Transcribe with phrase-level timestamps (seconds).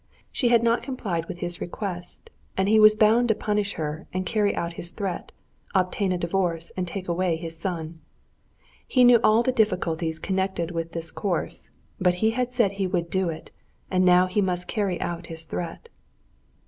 [0.31, 4.25] She had not complied with his request, and he was bound to punish her and
[4.25, 7.99] carry out his threat—obtain a divorce and take away his son.
[8.87, 11.69] He knew all the difficulties connected with this course,
[11.99, 13.51] but he had said he would do it,
[13.91, 15.87] and now he must carry out his threat.